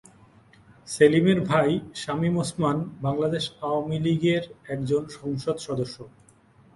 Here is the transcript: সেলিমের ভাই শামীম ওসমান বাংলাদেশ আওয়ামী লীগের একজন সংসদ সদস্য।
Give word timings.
সেলিমের 0.87 1.39
ভাই 1.49 1.69
শামীম 2.01 2.35
ওসমান 2.37 2.77
বাংলাদেশ 3.05 3.43
আওয়ামী 3.61 3.97
লীগের 4.05 4.43
একজন 4.73 5.03
সংসদ 5.19 5.55
সদস্য। 5.67 5.97